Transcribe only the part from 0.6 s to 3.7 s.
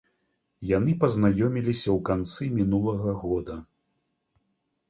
Яны пазнаёміліся ў канцы мінулага года.